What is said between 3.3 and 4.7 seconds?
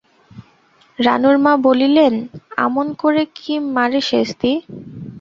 কি মারে সেজদি?